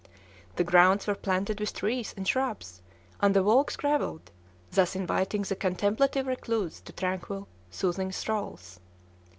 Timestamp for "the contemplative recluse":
5.43-6.81